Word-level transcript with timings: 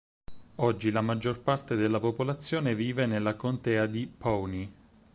Oggi 0.55 0.89
la 0.89 1.01
maggior 1.01 1.41
parte 1.41 1.75
della 1.75 1.99
popolazione 1.99 2.73
vive 2.73 3.05
nella 3.05 3.35
Contea 3.35 3.85
di 3.85 4.07
Pawnee. 4.07 4.71